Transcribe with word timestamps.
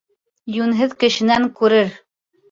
Йүнһеҙ 0.53 0.95
кешенән 1.03 1.45
күрер. 1.59 1.93